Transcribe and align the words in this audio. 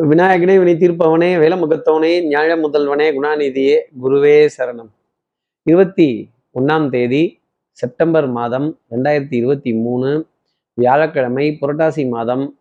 விநாயகனே 0.00 0.54
வினை 0.58 0.74
தீர்ப்பவனே 0.74 1.28
வேலமுகத்தவனே 1.42 2.10
ஞாழ 2.28 2.48
முதல்வனே 2.54 3.06
குணாநிதியே 3.16 3.76
குருவே 4.02 4.48
சரணம். 4.56 4.88
இருபத்தி 5.62 6.30
ஒன்றாம் 6.54 6.88
தேதி 6.88 7.40
செப்டம்பர் 7.70 8.28
மாதம் 8.28 8.78
ரெண்டாயிரத்தி 8.90 9.34
இருபத்தி 9.34 9.74
மூணு 9.74 10.26
வியாழக்கிழமை 10.74 11.58
புரட்டாசி 11.60 12.08
மாதம் 12.08 12.58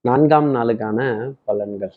நான்காம் 0.00 0.54
நாளுக்கான 0.54 0.98
பலன்கள். 1.46 1.92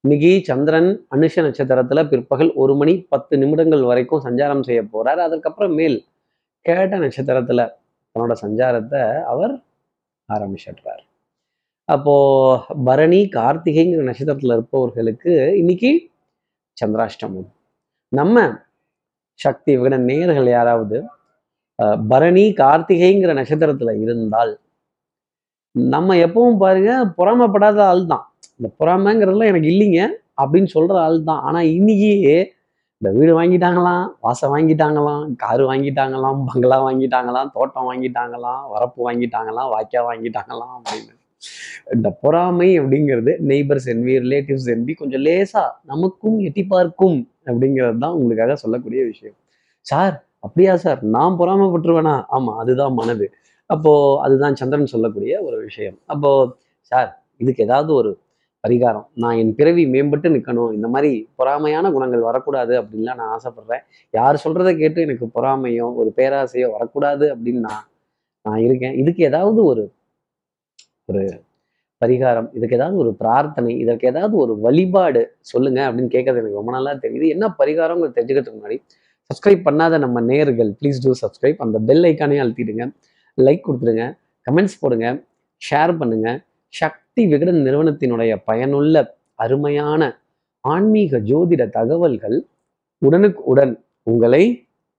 இன்னைக்கு 0.00 0.40
சந்திரன் 0.44 1.06
அனுஷ 1.10 1.36
நட்சத்திரத்துல 1.36 2.08
பிற்பகல் 2.08 2.52
ஒரு 2.54 2.74
மணி 2.74 3.06
பத்து 3.08 3.38
நிமிடங்கள் 3.38 3.82
வரைக்கும் 3.82 4.24
சஞ்சாரம் 4.24 4.62
செய்ய 4.62 4.82
போகிறார் 4.82 5.18
அதுக்கப்புறம் 5.18 5.74
மேல் 5.74 6.04
கேட்ட 6.60 6.98
நட்சத்திரத்துல 6.98 7.68
தன்னோட 8.14 8.34
சஞ்சாரத்தை 8.42 9.22
அவர் 9.22 9.62
ஆரம்பிச்சிடுறார். 10.28 10.99
அப்போ 11.94 12.14
பரணி 12.88 13.20
கார்த்திகைங்கிற 13.36 14.02
நட்சத்திரத்துல 14.08 14.56
இருப்பவர்களுக்கு 14.56 15.32
இன்னைக்கு 15.60 15.90
சந்திராஷ்டமம். 16.76 17.48
நம்ம 18.12 18.36
சக்தி 19.40 19.70
விகட 19.76 19.96
நேர்கள் 20.10 20.48
யாராவது 20.56 20.98
பரணி 22.12 22.44
கார்த்திகைங்கிற 22.62 23.32
நட்சத்திரத்துல 23.40 23.92
இருந்தால் 24.04 24.52
நம்ம 25.94 26.14
எப்பவும் 26.26 26.60
பாருங்க 26.62 26.92
புறாமப்படாத 27.18 27.78
ஆள் 27.90 28.02
தான். 28.12 28.24
இந்த 28.58 28.68
புறாமைங்கிறதுலாம் 28.80 29.50
எனக்கு 29.52 29.70
இல்லைங்க 29.74 30.00
அப்படின்னு 30.42 30.70
சொல்ற 30.76 30.94
ஆள் 31.06 31.18
தான். 31.30 31.42
ஆனா 31.48 31.60
இன்னைக்கு 31.76 32.10
இந்த 33.02 33.10
வீடு 33.16 33.32
வாங்கிட்டாங்களாம் 33.38 34.04
வாசம் 34.26 34.52
வாங்கிட்டாங்களாம் 34.54 35.22
காரு 35.44 35.64
வாங்கிட்டாங்களாம் 35.70 36.40
பங்களா 36.50 36.78
வாங்கிட்டாங்களாம் 36.86 37.52
தோட்டம் 37.56 37.88
வாங்கிட்டாங்களாம் 37.90 38.62
வரப்பு 38.74 39.00
வாங்கிட்டாங்களாம் 39.08 39.70
வாய்க்கா 39.74 40.02
வாங்கிட்டாங்களாம் 40.10 40.74
அப்படின்னு. 40.78 41.14
இந்த 41.94 42.08
பொறாமை 42.22 42.68
அப்படிங்கிறது 42.80 43.32
நெய்பர்ஸ் 43.50 43.88
என்பி 43.94 44.14
ரிலேட்டிவ்ஸ் 44.24 44.68
என்பி 44.74 44.94
கொஞ்சம் 44.94 45.22
லேசா 45.28 45.64
நமக்கும் 45.84 46.38
எட்டி 46.38 46.64
பார்க்கும் 46.64 47.18
அப்படிங்கிறது 47.46 47.98
தான் 47.98 48.16
உங்களுக்காக 48.18 48.56
சொல்லக்கூடிய 48.56 49.02
விஷயம். 49.04 49.36
சார் 49.86 50.16
அப்படியா 50.40 50.76
சார்? 50.76 51.00
நான் 51.16 51.38
பொறாமைப்பட்டுருவேனா? 51.38 52.16
ஆமா 52.32 52.52
அதுதான் 52.56 52.94
மனது. 52.94 53.26
அப்போ 53.70 53.92
அதுதான் 54.20 54.54
சந்திரன் 54.54 54.92
சொல்லக்கூடிய 54.94 55.32
ஒரு 55.42 55.56
விஷயம். 55.58 55.98
அப்போ 56.06 56.30
சார் 56.92 57.10
இதுக்கு 57.36 57.64
ஏதாவது 57.64 57.92
ஒரு 57.94 58.10
பரிகாரம். 58.64 59.06
நான் 59.14 59.36
என் 59.42 59.54
பிறவி 59.54 59.84
மேம்பட்டு 59.86 60.28
நிற்கணும் 60.34 60.72
இந்த 60.72 60.88
மாதிரி 60.88 61.12
பொறாமையான 61.36 61.86
குணங்கள் 61.92 62.26
வரக்கூடாது 62.28 62.74
அப்படின்லாம் 62.82 63.20
நான் 63.20 63.32
ஆசைப்படுறேன். 63.36 63.82
யார் 64.14 64.42
சொல்றதை 64.44 64.72
கேட்டு 64.76 65.00
எனக்கு 65.02 65.26
பொறாமையோ 65.36 65.86
ஒரு 66.02 66.10
பேராசையோ 66.16 66.68
வரக்கூடாது 66.76 67.26
அப்படின்னு 67.34 67.62
நான் 67.68 67.84
நான் 68.46 68.60
இருக்கேன். 68.66 68.94
இதுக்கு 69.02 69.22
ஏதாவது 69.24 69.60
ஒரு 69.64 69.82
ஒரு 71.10 71.22
பரிகாரம் 72.02 72.48
இதுக்கு 72.56 72.76
ஏதாவது 72.78 72.96
ஒரு 73.02 73.10
பிரார்த்தனை 73.22 73.72
இதற்கு 73.82 74.08
ஏதாவது 74.10 74.34
ஒரு 74.42 74.52
வழிபாடு 74.64 75.22
சொல்லுங்க 75.50 75.80
அப்படின்னு 75.88 76.12
கேட்கறது 76.14 76.40
எனக்கு 76.42 76.60
ரொம்ப 76.60 76.72
நல்லா 76.76 76.92
தெரியுது. 77.04 77.26
என்ன 77.34 77.46
பரிகாரம் 77.60 78.04
தெரிஞ்சுக்கிறதுக்கு 78.16 78.58
முன்னாடி 78.60 78.78
சப்ஸ்கிரைப் 79.30 79.66
பண்ணாத 79.66 79.98
நம்ம 80.04 80.20
நேர்கள் 80.30 80.70
ப்ளீஸ் 80.78 81.00
டூ 81.04 81.10
சப்ஸ்கிரைப் 81.22 81.60
அந்த 81.64 81.78
பெல் 81.88 82.06
ஐக்கானே 82.10 82.38
அழுத்திடுங்க 82.44 82.86
லைக் 83.38 83.66
கொடுத்துடுங்க 83.66 84.06
கமெண்ட்ஸ் 84.46 84.80
போடுங்க 84.82 85.06
ஷேர் 85.62 85.92
பண்ணுங்க. 86.00 86.28
சக்தி 86.74 87.22
விகடன் 87.32 87.60
நிறுவனத்தினுடைய 87.66 88.32
பயனுள்ள 88.48 88.96
அருமையான 89.44 90.02
ஆன்மீக 90.64 91.18
ஜோதிட 91.30 91.62
தகவல்கள் 91.76 92.38
உடனுக்கு 93.02 93.42
உடன் 93.52 93.74
உங்களை 94.10 94.42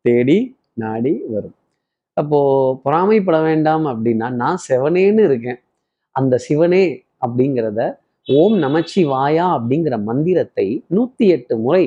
தேடி 0.06 0.38
நாடி 0.84 1.14
வரும். 1.34 1.56
அப்போது 2.18 2.78
பொறாமைப்பட 2.86 3.38
வேண்டாம் 3.50 3.86
அப்படின்னா 3.92 4.28
நான் 4.42 4.64
செவனேன்னு 4.70 5.24
இருக்கேன். 5.30 5.60
அந்த 6.16 6.38
சிவனே 6.38 6.84
அப்படிங்கிறத 7.26 7.82
ஓம் 8.28 8.56
நமச்சிவாயா 8.64 9.46
அப்படிங்கிற 9.56 9.96
மந்திரத்தை 10.04 10.68
நூத்தி 10.96 11.26
எட்டு 11.28 11.58
முறை 11.58 11.84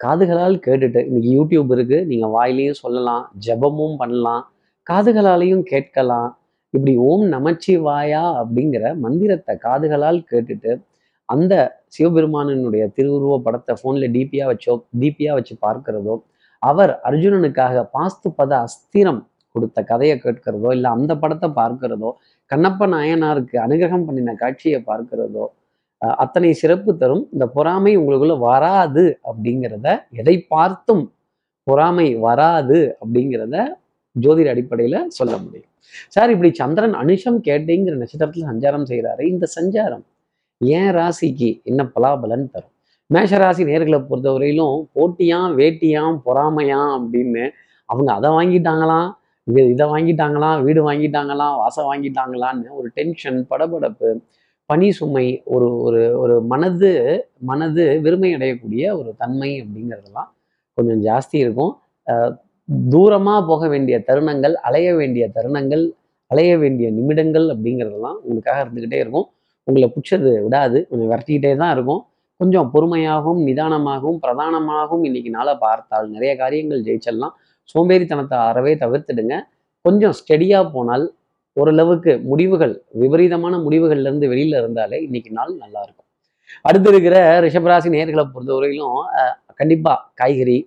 காதுகளால் 0.00 0.56
கேட்டுட்டு 0.66 1.00
இன்னைக்கு 1.06 1.30
யூடியூப் 1.30 1.72
இருக்கு 1.72 1.98
நீங்க 2.06 2.26
வாயிலையும் 2.26 2.80
சொல்லலாம் 2.80 3.24
ஜெபமும் 3.46 3.96
பண்ணலாம் 3.96 4.44
காதுகளாலையும் 4.86 5.62
கேட்கலாம். 5.62 6.30
இப்படி 6.74 6.96
ஓம் 6.96 7.24
நமச்சிவாயா 7.32 8.22
அப்படிங்கிற 8.40 8.98
மந்திரத்தை 8.98 9.54
காதுகளால் 9.58 10.20
கேட்டுட்டு 10.30 10.72
அந்த 11.28 11.54
சிவபெருமானனுடைய 11.88 12.84
திருவுருவ 12.96 13.34
படத்தை 13.42 13.74
ஃபோன்ல 13.76 14.06
டிபியா 14.08 14.46
வச்சோ 14.46 14.74
டிபியா 14.98 15.32
வச்சு 15.32 15.56
பார்க்கிறதோ 15.60 16.14
அவர் 16.62 16.92
அர்ஜுனனுக்காக 17.04 17.82
பாஸ்து 17.92 18.30
பத 18.38 18.52
அஸ்திரம் 18.66 19.20
கொடுத்த 19.54 19.82
கதையை 19.82 20.16
கேட்கிறதோ 20.18 20.72
இல்லை 20.72 20.90
அந்த 20.90 21.12
படத்தை 21.16 21.48
பார்க்கிறதோ 21.50 22.10
கண்ணப்ப 22.50 22.86
நாயனாருக்கு 22.88 23.56
அனுகிரகம் 23.60 24.06
பண்ணின 24.06 24.34
காட்சியை 24.36 24.80
பார்க்கிறதோ 24.86 25.44
அஹ், 26.02 26.16
அத்தனை 26.16 26.50
சிறப்பு 26.54 26.90
தரும். 26.96 27.24
இந்த 27.32 27.46
பொறாமை 27.48 27.92
உங்களுக்குள்ள 27.98 28.36
வராது 28.44 29.02
அப்படிங்கிறத 29.24 29.88
எதை 30.12 30.36
பார்த்தும் 30.48 31.02
பொறாமை 31.66 32.06
வராது 32.20 32.78
அப்படிங்கிறத 33.00 33.56
ஜோதிட 34.16 34.48
அடிப்படையில 34.54 34.96
சொல்ல 35.10 35.34
முடியும். 35.38 35.68
சார் 36.14 36.30
இப்படி 36.30 36.50
சந்திரன் 36.54 36.96
அனுஷம் 37.02 37.38
கேட்டேங்கிற 37.46 37.94
நட்சத்திரத்துல 38.00 38.48
சஞ்சாரம் 38.50 38.88
செய்கிறாரு 38.90 39.22
இந்த 39.26 39.46
சஞ்சாரம் 39.56 40.04
ஏன் 40.60 40.90
ராசிக்கு 40.96 41.50
என்ன 41.64 41.80
பலாபலன் 41.94 42.50
தரும்? 42.52 42.74
மேஷ 43.10 43.32
ராசி 43.38 43.62
நேர்களை 43.64 43.98
பொறுத்தவரையிலும் 44.02 44.76
போட்டியாம் 44.96 45.52
வேட்டியாம் 45.60 46.18
பொறாமையாம் 46.26 46.92
அப்படின்னு 46.98 47.44
அவங்க 47.88 48.10
அதை 48.14 48.28
வாங்கிட்டாங்களாம்? 48.30 49.08
இது 49.46 49.60
இதை 49.74 49.84
வாங்கிட்டாங்களாம் 49.92 50.58
வீடு 50.66 50.80
வாங்கிட்டாங்களாம் 50.88 51.54
வாசம் 51.62 51.88
வாங்கிட்டாங்களான்னு 51.90 52.68
ஒரு 52.80 52.88
டென்ஷன் 52.98 53.38
படபடப்பு 53.50 54.08
பனி 54.70 54.88
சுமை 54.98 55.26
ஒரு 55.54 55.68
ஒரு 55.86 56.00
ஒரு 56.22 56.34
மனது 56.50 56.90
மனது 57.50 57.84
வெறுமை 58.04 58.30
அடையக்கூடிய 58.36 58.82
ஒரு 58.98 59.10
தன்மை 59.22 59.50
அப்படிங்கிறதெல்லாம் 59.62 60.28
கொஞ்சம் 60.78 61.00
ஜாஸ்தி 61.08 61.36
இருக்கும். 61.44 61.72
தூரமாக 62.92 63.40
போக 63.48 63.62
வேண்டிய 63.72 63.96
தருணங்கள் 64.08 64.54
அலைய 64.68 64.88
வேண்டிய 65.00 65.24
தருணங்கள் 65.36 65.84
அலைய 66.30 66.52
வேண்டிய 66.62 66.86
நிமிடங்கள் 66.98 67.46
அப்படிங்கிறதெல்லாம் 67.54 68.18
உங்களுக்காக 68.24 68.58
இருந்துக்கிட்டே 68.64 68.98
இருக்கும். 69.04 69.26
உங்களை 69.66 69.86
பிடிச்சது 69.94 70.30
விடாது 70.46 70.78
கொஞ்சம் 70.90 71.10
விரட்டிக்கிட்டே 71.12 71.52
தான் 71.62 71.72
இருக்கும். 71.76 72.02
கொஞ்சம் 72.40 72.68
பொறுமையாகவும் 72.74 73.40
நிதானமாகவும் 73.48 74.20
பிரதானமாகவும் 74.24 75.04
இன்னைக்கு 75.08 75.30
நாளை 75.38 75.54
பார்த்தால் 75.64 76.06
நிறைய 76.14 76.32
காரியங்கள் 76.42 76.84
ஜெயிச்சிடலாம். 76.88 77.34
சோம்பேறித்தனத்தை 77.72 78.38
அறவே 78.50 78.74
தவிர்த்துடுங்க. 78.82 79.36
கொஞ்சம் 79.84 80.14
ஸ்டெடியாக 80.20 80.64
போனால் 80.74 81.06
ஓரளவுக்கு 81.60 82.12
முடிவுகள் 82.30 82.74
விபரீதமான 83.02 83.54
முடிவுகள்லேருந்து 83.66 84.26
வெளியில் 84.32 84.58
இருந்தாலே 84.60 84.98
இன்னைக்கு 85.06 85.30
நாள் 85.38 85.54
நல்லா 85.62 85.80
இருக்கும். 85.86 86.08
அடுத்து 86.68 86.88
இருக்கிற 86.92 87.16
ரிஷபராசி 87.44 87.88
நேர்களை 87.96 88.24
பொறுத்தவரையிலும் 88.34 89.00
கண்டிப்பாக 89.60 89.98
காய்கறி 90.20 90.58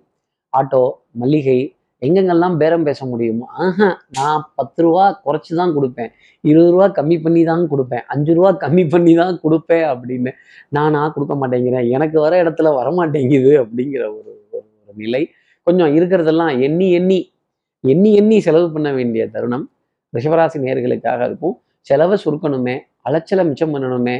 ஆட்டோ 0.52 0.82
மல்லிகை 1.20 1.60
எங்கெங்கெல்லாம் 2.06 2.56
பேரம் 2.60 2.84
பேச 2.88 3.00
முடியுமோ 3.10 3.44
ஆஹா 3.64 3.88
நான் 4.16 4.42
பத்து 4.58 4.80
ரூபா 4.84 5.04
குறைச்சி 5.26 5.52
தான் 5.60 5.74
கொடுப்பேன். 5.76 6.10
இருபது 6.50 6.72
ரூபா 6.74 6.86
கம்மி 6.98 7.16
பண்ணி 7.24 7.42
தான் 7.50 7.62
கொடுப்பேன். 7.72 8.04
அஞ்சு 8.12 8.32
ரூபா 8.38 8.50
கம்மி 8.64 8.84
பண்ணி 8.94 9.12
தான் 9.20 9.36
கொடுப்பேன் 9.44 9.84
அப்படின்னு 9.92 10.32
நானா 10.76 11.02
கொடுக்க 11.14 11.34
மாட்டேங்கிறேன். 11.42 11.86
எனக்கு 11.96 12.18
வர 12.24 12.42
இடத்துல 12.42 12.72
வரமாட்டேங்குது 12.80 13.52
அப்படிங்கிற 13.62 14.02
ஒரு 14.18 14.32
ஒரு 14.56 14.94
நிலை. 15.02 15.22
கொஞ்சம் 15.64 15.96
இருக்கிறதெல்லாம் 15.96 16.60
எண்ணி 16.60 16.90
எண்ணி 16.92 17.32
எண்ணி 17.80 18.14
எண்ணி 18.14 18.40
செலவு 18.40 18.72
பண்ண 18.72 18.92
வேண்டிய 18.92 19.28
தருணம் 19.28 19.70
ரிஷபராசி 20.18 20.58
நேர்களுக்காக 20.64 21.24
இருக்கும். 21.24 21.60
செலவை 21.80 22.16
சுருக்கணுமே 22.24 22.76
அலைச்சலை 23.04 23.46
மிச்சம் 23.46 23.74
பண்ணணுமே 23.74 24.16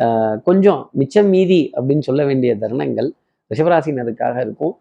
ஆஹ் 0.00 0.42
கொஞ்சம் 0.42 0.90
மிச்சம் 0.92 1.28
மீதி 1.28 1.70
அப்படின்னு 1.76 1.98
சொல்ல 1.98 2.24
வேண்டிய 2.24 2.56
தருணங்கள் 2.56 3.10
ரிஷபராசினருக்காக 3.50 4.36
இருக்கும். 4.40 4.74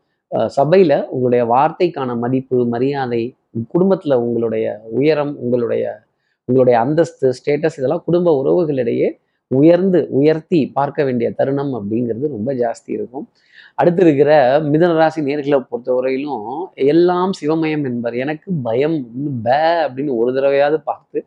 சபையில் 0.47 0.89
சபையில 0.89 1.07
உங்களுடைய 1.07 1.43
வார்த்தைக்கான 1.45 2.17
மதிப்பு 2.17 2.65
மரியாதை 2.65 3.35
குடும்பத்துல 3.73 4.13
உங்களுடைய 4.13 4.65
உயரம் 4.91 5.37
உங்களுடைய 5.37 6.03
உங்களுடைய 6.45 6.79
அந்தஸ்து 6.79 7.33
ஸ்டேட்டஸ் 7.37 7.77
இதெல்லாம் 7.77 8.03
குடும்ப 8.05 8.43
உறவுகளிடையே 8.43 9.07
உயர்ந்து 9.47 10.07
உயர்த்தி 10.09 10.59
பார்க்க 10.73 11.03
வேண்டிய 11.03 11.31
தருணம் 11.31 11.73
அப்படிங்கிறது 11.73 12.27
ரொம்ப 12.27 12.53
ஜாஸ்தி 12.53 12.91
இருக்கும். 12.97 13.29
அடுத்து 13.77 14.01
இருக்கிற 14.05 14.31
மிதன 14.73 14.91
ராசி 14.99 15.21
நேர்களை 15.29 15.57
பொறுத்தவரையிலும் 15.71 16.45
எல்லாம் 16.93 17.33
சிவமயம் 17.39 17.85
என்பர். 17.89 18.15
எனக்கு 18.23 18.49
பயம் 18.67 18.97
பே 19.45 19.59
அப்படின்னு 19.85 20.13
ஒரு 20.21 20.31
தடவையாவது 20.37 20.79
பார்த்து 20.89 21.19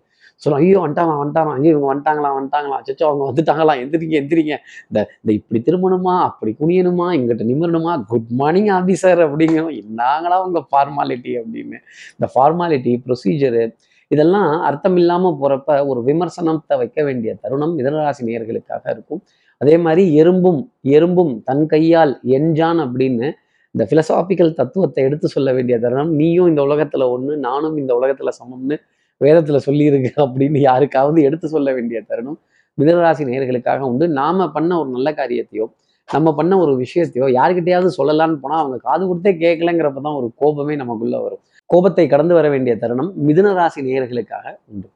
சொல்லுவோம் 0.43 0.62
ஐயோ 0.64 0.79
வந்துட்டாங்க 0.85 1.14
வந்துட்டாங்க 1.20 1.50
ஐயோ 1.58 1.70
இவங்க 1.73 1.88
வந்துட்டாங்களா 1.91 2.29
வந்துட்டாங்களா 2.37 2.76
சச்சோ 2.87 3.05
அவங்க 3.08 3.25
வந்துட்டாங்களா? 3.31 3.73
எந்திரிங்க 3.82 4.17
எந்திரிங்க. 4.20 4.55
இந்த 4.91 5.00
இந்த 5.23 5.31
இப்படி 5.38 5.58
திரும்பணுமா? 5.67 6.14
அப்படி 6.29 6.52
குனியணுமா? 6.61 7.06
இங்கிட்ட 7.19 7.47
நிமிரணுமா? 7.50 7.94
குட் 8.12 8.31
மார்னிங் 8.41 8.70
ஆஃபீஸர் 8.79 9.20
அப்படிங்கிறோம் 9.26 9.75
என்னங்களா 9.82 10.38
உங்க 10.46 10.62
ஃபார்மாலிட்டி 10.70 11.35
அப்படின்னு. 11.41 11.79
இந்த 12.17 12.29
ஃபார்மாலிட்டி 12.35 12.94
ப்ரொசீஜரு 13.06 13.64
இதெல்லாம் 14.11 14.50
அர்த்தம் 14.69 14.96
இல்லாமல் 15.00 15.37
போகிறப்ப 15.41 15.76
ஒரு 15.91 16.00
விமர்சனத்தை 16.08 16.76
வைக்க 16.81 17.00
வேண்டிய 17.08 17.32
தருணம் 17.43 17.75
மிதனராசி 17.81 18.23
நேயர்களுக்காக 18.29 18.85
இருக்கும். 18.96 19.20
அதே 19.60 19.74
மாதிரி 19.76 20.02
எறும்பும் 20.20 20.60
எறும்பும் 20.96 21.32
தன் 21.48 21.64
கையால் 21.66 22.12
எஞ்சான் 22.36 22.78
அப்படின்னு 22.84 23.26
இந்த 23.74 23.82
பிலசாபிக்கல் 23.90 24.54
தத்துவத்தை 24.60 25.00
எடுத்து 25.08 25.26
சொல்ல 25.28 25.48
வேண்டிய 25.52 25.74
தருணம். 25.78 26.12
நீயும் 26.20 26.48
இந்த 26.50 26.60
உலகத்துல 26.68 27.06
ஒண்ணு 27.14 27.32
நானும் 27.48 27.76
இந்த 27.76 27.92
உலகத்துல 27.98 28.30
சமம்னு 28.38 28.76
வேதத்துல 29.20 29.58
சொல்லியிருக்கு 29.66 30.10
அப்படின்னு 30.24 30.60
யாருக்காவது 30.60 31.22
எடுத்து 31.28 31.48
சொல்ல 31.48 31.68
வேண்டிய 31.72 31.98
தருணம் 32.10 32.38
மிதனராசி 32.78 33.22
நேயர்களுக்காக 33.30 33.80
உண்டு. 33.90 34.06
நாம 34.20 34.48
பண்ண 34.56 34.70
ஒரு 34.82 34.90
நல்ல 34.96 35.10
காரியத்தையோ 35.20 35.66
நம்ம 36.08 36.28
பண்ண 36.38 36.52
ஒரு 36.58 36.72
விஷயத்தையோ 36.84 37.26
யாருக்கிட்டையாவது 37.38 37.90
சொல்லலாம்னு 37.98 38.40
போனா 38.44 38.56
அவங்க 38.62 38.78
காது 38.88 39.04
கொடுத்தே 39.10 39.32
கேட்கலங்கிறப்ப 39.44 40.02
தான் 40.06 40.18
ஒரு 40.20 40.30
கோபமே 40.42 40.76
நமக்குள்ள 40.82 41.18
வரும். 41.26 41.42
கோபத்தை 41.70 42.06
கடந்து 42.14 42.34
வர 42.38 42.46
வேண்டிய 42.48 42.74
தருணம் 42.76 43.12
மிதுன 43.28 43.52
ராசி 43.60 43.82
நேயர்களுக்காக 43.88 44.46
உண்டு. 44.72 44.88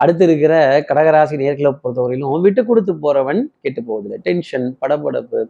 அடுத்து 0.00 0.24
இருக்கிற 0.28 0.54
கடகராசி 0.88 1.36
நேர்களை 1.42 1.70
பொறுத்தவரையிலும் 1.82 2.44
விட்டு 2.46 2.62
கொடுத்து 2.70 2.92
போறவன் 3.04 3.40
கெட்டு 3.64 3.80
போவதில்லை. 3.88 4.18
டென்ஷன் 4.26 4.66
படபடப்பு 4.82 5.40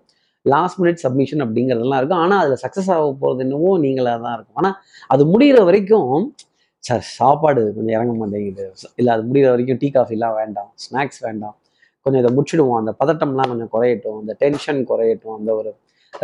லாஸ்ட் 0.52 0.78
மினிட் 0.80 1.00
சப்மிஷன் 1.04 1.42
அப்படிங்கிறதெல்லாம் 1.44 2.00
இருக்கும். 2.00 2.22
ஆனால் 2.24 2.40
அதில் 2.42 2.60
சக்ஸஸ் 2.64 2.90
ஆக 2.96 3.06
போகிறது 3.22 3.42
என்னவோ 3.46 3.70
நீங்களாக 3.84 4.18
தான் 4.26 4.34
இருக்கும். 4.36 4.58
ஆனால் 4.60 4.76
அது 5.14 5.22
முடிகிற 5.32 5.60
வரைக்கும் 5.68 6.12
சார் 6.88 7.02
சாப்பாடு 7.18 7.62
கொஞ்சம் 7.76 7.94
இறங்க 7.96 8.12
மாட்டேங்குது. 8.20 8.66
இல்லை 9.00 9.10
அது 9.14 9.22
முடிகிற 9.28 9.48
வரைக்கும் 9.54 9.80
டீ 9.82 9.88
காஃபிலாம் 9.96 10.36
வேண்டாம். 10.40 10.70
ஸ்நாக்ஸ் 10.84 11.20
வேண்டாம். 11.26 11.56
கொஞ்சம் 12.06 12.20
இதை 12.22 12.30
முடிச்சிடுவோம். 12.36 12.78
அந்த 12.82 12.92
பதட்டம்லாம் 13.00 13.50
கொஞ்சம் 13.52 13.72
குறையட்டும். 13.74 14.18
அந்த 14.22 14.32
டென்ஷன் 14.42 14.80
குறையட்டும். 14.90 15.36
அந்த 15.38 15.50
ஒரு 15.60 15.72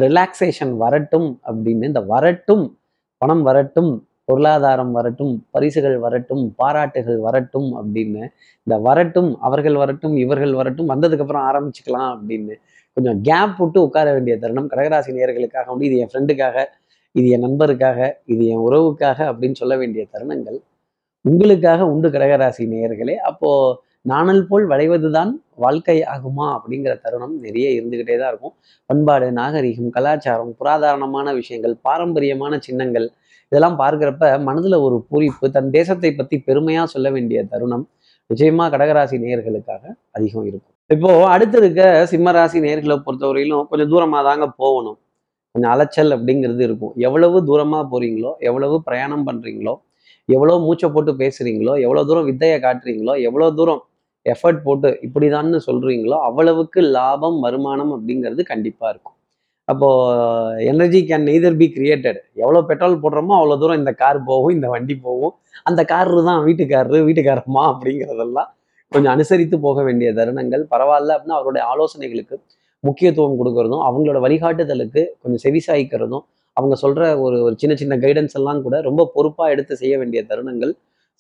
ரிலாக்ஸேஷன் 0.05 0.73
வரட்டும் 0.85 1.29
அப்படின்னு 1.49 1.91
இந்த 1.93 2.03
வரட்டும் 2.13 2.65
பணம் 3.23 3.43
வரட்டும் 3.49 3.93
பொருளாதாரம் 4.25 4.93
வரட்டும் 4.93 5.47
பரிசுகள் 5.51 5.99
வரட்டும் 5.99 6.55
பாராட்டுகள் 6.57 7.19
வரட்டும் 7.21 7.71
அப்படின்னு 7.81 8.23
இந்த 8.67 8.79
வரட்டும் 8.79 9.39
அவர்கள் 9.41 9.75
வரட்டும் 9.75 10.17
இவர்கள் 10.17 10.53
வரட்டும் 10.53 10.89
வந்ததுக்கு 10.89 11.21
அப்புறம் 11.21 11.47
ஆரம்பிச்சுக்கலாம் 11.51 12.11
அப்படின்னு 12.17 12.55
கொஞ்சம் 12.93 13.21
கேப் 13.21 13.57
விட்டு 13.59 13.83
உட்கார 13.83 14.13
வேண்டிய 14.13 14.39
தருணம். 14.39 14.69
கடகராசி 14.69 15.13
நேர்களுக்காக 15.19 15.67
வந்து 15.67 15.85
இது 15.85 15.97
என் 15.97 16.13
ஃப்ரெண்டுக்காக 16.13 16.65
இது 17.13 17.29
என் 17.29 17.45
நண்பருக்காக 17.45 18.11
இது 18.25 18.47
என் 18.47 18.63
உறவுக்காக 18.69 19.19
அப்படின்னு 19.33 19.53
சொல்ல 19.53 19.77
வேண்டிய 19.77 20.07
தருணங்கள் 20.13 20.59
உங்களுக்காக 21.21 21.87
உண்டு 21.87 22.09
கடகராசி 22.09 22.65
நேயர்களே. 22.67 23.15
அப்போ 23.15 23.51
நாணல் 24.05 24.47
போல் 24.51 24.65
வளைவதுதான் 24.71 25.31
வாழ்க்கை 25.63 25.97
ஆகுமா 26.13 26.47
அப்படிங்கிற 26.55 26.93
தருணம் 27.05 27.35
நிறைய 27.45 27.67
இருந்துக்கிட்டே 27.79 28.15
தான் 28.21 28.31
இருக்கும். 28.33 28.55
பண்பாடு 28.91 29.27
நாகரிகம் 29.39 29.93
கலாச்சாரம் 29.97 30.53
புராதாரணமான 30.61 31.35
விஷயங்கள் 31.41 31.75
பாரம்பரியமான 31.87 32.59
சின்னங்கள் 32.67 33.07
இதெல்லாம் 33.53 33.77
பார்க்குறப்ப 33.83 34.31
மனதில் 34.49 34.77
ஒரு 34.87 34.97
பூரிப்பு 35.11 35.47
தன் 35.57 35.71
தேசத்தை 35.77 36.11
பற்றி 36.21 36.37
பெருமையாக 36.49 36.87
சொல்ல 36.95 37.09
வேண்டிய 37.17 37.39
தருணம் 37.53 37.85
நிச்சயமாக 38.31 38.71
கடகராசி 38.75 39.17
நேயர்களுக்காக 39.25 39.83
அதிகம் 40.17 40.47
இருக்கும். 40.51 40.75
இப்போது 40.91 41.29
அடுத்து 41.35 41.57
இருக்க 41.63 41.83
சிம்மராசி 42.13 42.59
நேர்களை 42.67 42.97
பொறுத்தவரையிலும் 43.07 43.67
கொஞ்சம் 43.71 43.91
தூரமாக 43.93 44.23
தாங்க 44.29 44.47
போகணும். 44.63 44.99
கொஞ்சம் 45.55 45.73
அலைச்சல் 45.75 46.15
அப்படிங்கிறது 46.17 46.63
இருக்கும். 46.69 46.93
எவ்வளவு 47.07 47.39
தூரமாக 47.51 47.85
போகிறீங்களோ 47.93 48.33
எவ்வளவு 48.49 48.77
பிரயாணம் 48.89 49.27
பண்ணுறீங்களோ 49.29 49.75
எவ்வளோ 50.29 50.55
மூச்சை 50.67 50.89
போட்டு 50.95 51.13
பேசுறீங்களோ 51.23 51.73
எவ்வளோ 51.85 52.03
தூரம் 52.09 52.29
வித்தையை 52.31 52.59
காட்டுறீங்களோ 52.67 53.15
எவ்வளோ 53.29 53.49
தூரம் 53.59 53.81
எஃபர்ட் 54.27 54.61
போட்டு 54.67 54.89
இப்படிதான்னு 55.07 55.59
சொல்கிறீங்களோ 55.69 56.17
அவ்வளவுக்கு 56.29 56.81
லாபம் 56.97 57.39
வருமானம் 57.47 57.93
அப்படிங்கிறது 57.97 58.43
கண்டிப்பாக 58.53 58.93
இருக்கும். 58.93 59.17
அப்போது 59.69 60.65
energy 60.71 61.01
can 61.09 61.27
neither 61.31 61.59
be 61.61 61.67
created 61.77 62.21
எவ்வளோ 62.43 62.61
பெட்ரோல் 62.71 62.97
போடுறோமோ 63.03 63.35
அவ்வளோ 63.41 63.57
தூரம் 63.63 63.81
இந்த 63.83 63.93
கார் 64.03 64.19
போகும் 64.31 64.55
இந்த 64.57 64.69
வண்டி 64.75 64.95
போகும். 65.07 65.35
அந்த 65.69 65.81
காரு 65.93 66.23
தான் 66.31 66.41
வீட்டுக்காரரு 66.47 66.99
வீட்டுக்காரம்மா 67.09 67.63
அப்படிங்கிறதெல்லாம் 67.73 68.51
கொஞ்சம் 68.93 69.13
அனுசரித்து 69.17 69.57
போக 69.67 69.79
வேண்டிய 69.89 70.09
தருணங்கள். 70.19 70.65
பரவாயில்ல 70.73 71.15
அப்படின்னா 71.17 71.39
அவருடைய 71.41 71.65
ஆலோசனைகளுக்கு 71.73 72.37
முக்கியத்துவம் 72.85 73.39
கொடுக்கறதும் 73.41 73.85
அவங்களோட 73.89 74.19
வழிகாட்டுதலுக்கு 74.27 75.03
கொஞ்சம் 75.23 75.43
செவிசாய்க்கிறதும் 75.47 76.25
அவங்க 76.57 76.75
சொல்கிற 76.85 77.03
ஒரு 77.25 77.37
ஒரு 77.47 77.55
சின்ன 77.61 77.75
சின்ன 77.83 77.95
கைடன்ஸ் 78.05 78.37
எல்லாம் 78.39 78.63
கூட 78.65 78.77
ரொம்ப 78.89 79.03
பொறுப்பாக 79.15 79.53
எடுத்து 79.55 79.75
செய்ய 79.83 79.95
வேண்டிய 80.01 80.21
தருணங்கள். 80.31 80.73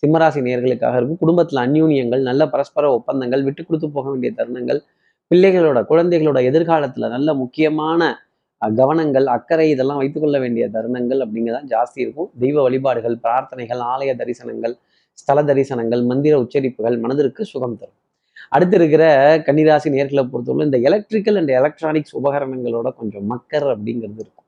சிம்மராசி 0.02 0.40
நேர்களுக்காக 0.46 0.96
இருக்கும். 0.96 1.20
குடும்பத்துல 1.24 1.60
அந்யூன்யங்கள் 1.66 2.22
நல்ல 2.22 2.42
பரஸ்பர 2.48 2.84
ஒப்பந்தங்கள் 2.92 3.42
விட்டு 3.42 3.62
கொடுத்து 3.66 3.88
போக 3.90 4.06
வேண்டிய 4.10 4.30
தருணங்கள் 4.36 4.80
பிள்ளைகளோட 5.30 5.80
குழந்தைகளோட 5.90 6.38
எதிர்காலத்துல 6.50 7.08
நல்ல 7.08 7.34
முக்கியமான 7.34 8.00
கவனங்கள் 8.62 9.26
அக்கறை 9.26 9.70
இதெல்லாம் 9.70 9.96
வைத்துக்கொள்ள 9.96 10.38
வேண்டிய 10.38 10.64
தருணங்கள் 10.68 11.20
அப்படிங்கிறதான் 11.24 11.68
ஜாஸ்தி 11.70 12.00
இருக்கும். 12.04 12.30
தெய்வ 12.38 12.62
வழிபாடுகள் 12.62 13.16
பிரார்த்தனைகள் 13.22 13.80
ஆலய 13.92 14.12
தரிசனங்கள் 14.20 14.74
ஸ்தல 15.18 15.42
தரிசனங்கள் 15.42 16.02
மந்திர 16.04 16.34
உச்சரிப்புகள் 16.38 16.98
மனதிற்கு 16.98 17.44
சுகம் 17.44 17.78
தரும். 17.78 17.98
அடுத்து 18.48 18.76
இருக்கிற 18.76 19.04
கன்னிராசி 19.46 19.88
நேர்களை 19.96 20.24
பொறுத்தவரை 20.24 20.66
இந்த 20.70 20.78
எலக்ட்ரிக்கல் 20.88 21.36
அண்ட் 21.36 21.52
எலக்ட்ரானிக்ஸ் 21.60 22.14
உபகரணங்களோட 22.18 22.88
கொஞ்சம் 22.96 23.26
மக்கர் 23.30 23.68
அப்படிங்கிறது 23.74 24.22
இருக்கும். 24.24 24.41